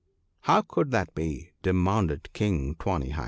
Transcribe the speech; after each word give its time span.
'How 0.49 0.63
could 0.63 0.89
that 0.89 1.13
be?' 1.13 1.51
demanded 1.61 2.33
King 2.33 2.73
Tawny 2.73 3.11
hide. 3.11 3.19